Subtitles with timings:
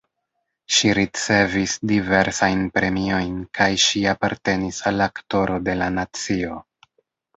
[0.75, 6.59] Ŝi ricevis diversajn premiojn kaj ŝi apartenis al Aktoro de la nacio.